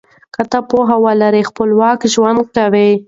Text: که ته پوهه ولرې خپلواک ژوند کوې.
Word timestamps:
که 0.35 0.41
ته 0.51 0.59
پوهه 0.69 0.97
ولرې 1.05 1.47
خپلواک 1.49 1.99
ژوند 2.13 2.39
کوې. 2.55 2.89